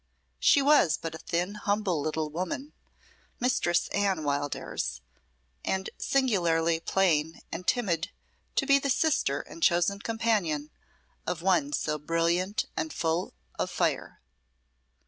She 0.39 0.63
was 0.63 0.97
but 0.97 1.13
a 1.13 1.19
thin, 1.19 1.53
humble 1.53 2.01
little 2.01 2.31
woman 2.31 2.73
Mistress 3.39 3.87
Anne 3.89 4.23
Wildairs 4.23 4.99
and 5.63 5.91
singularly 5.99 6.79
plain 6.79 7.41
and 7.51 7.67
timid 7.67 8.09
to 8.55 8.65
be 8.65 8.79
the 8.79 8.89
sister 8.89 9.41
and 9.41 9.61
chosen 9.61 9.99
companion 10.01 10.71
of 11.27 11.43
one 11.43 11.71
so 11.71 11.99
brilliant 11.99 12.65
and 12.75 12.91
full 12.91 13.35
of 13.59 13.69
fire. 13.69 14.19